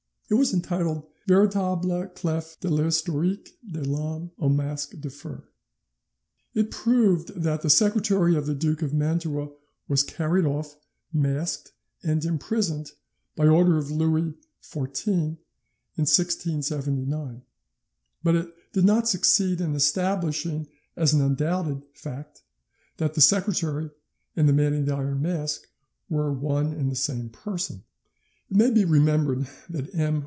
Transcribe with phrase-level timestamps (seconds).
[0.29, 3.35] It was entitled 'Veritable Clef de l'Histoire
[3.69, 5.43] de l'Homme au Masque de Fer'.
[6.53, 9.49] It proved that the secretary of the Duke of Mantua
[9.89, 10.77] was carried off,
[11.11, 12.93] masked, and imprisoned,
[13.35, 14.33] by order of Louis
[14.63, 15.37] XIV in
[16.05, 17.41] 1679,
[18.23, 22.41] but it did not succeed in establishing as an undoubted fact
[22.95, 23.91] that the secretary
[24.37, 25.67] and the Man in the Iron Mask
[26.09, 27.83] were one and the same person.
[28.49, 30.19] It may be remembered that M.